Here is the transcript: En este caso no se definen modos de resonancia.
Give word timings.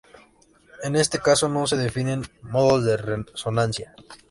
En 0.83 0.95
este 0.95 1.19
caso 1.19 1.47
no 1.47 1.67
se 1.67 1.77
definen 1.77 2.23
modos 2.41 2.83
de 2.83 2.97
resonancia. 2.97 3.93